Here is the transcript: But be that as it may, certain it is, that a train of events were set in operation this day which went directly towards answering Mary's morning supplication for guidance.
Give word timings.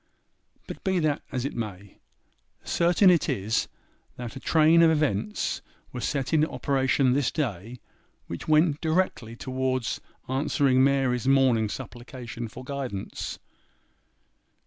But 0.65 0.83
be 0.83 0.97
that 0.97 1.21
as 1.31 1.45
it 1.45 1.55
may, 1.55 1.99
certain 2.63 3.11
it 3.11 3.29
is, 3.29 3.67
that 4.15 4.35
a 4.35 4.39
train 4.39 4.81
of 4.81 4.89
events 4.89 5.61
were 5.91 6.01
set 6.01 6.33
in 6.33 6.43
operation 6.43 7.13
this 7.13 7.29
day 7.29 7.79
which 8.25 8.47
went 8.47 8.81
directly 8.81 9.35
towards 9.35 10.01
answering 10.27 10.83
Mary's 10.83 11.27
morning 11.27 11.69
supplication 11.69 12.47
for 12.47 12.63
guidance. 12.63 13.37